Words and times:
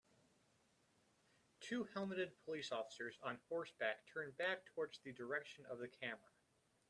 Two 1.59 1.83
helmeted 1.93 2.31
police 2.43 2.71
officers 2.71 3.19
on 3.21 3.37
horseback 3.49 3.97
turn 4.11 4.31
back 4.35 4.65
towards 4.73 4.97
the 5.05 5.13
direction 5.13 5.63
of 5.69 5.77
the 5.77 5.87
camera. 5.89 6.31